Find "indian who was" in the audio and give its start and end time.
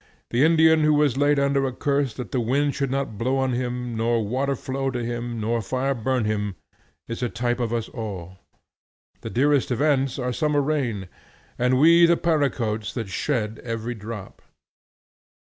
0.43-1.15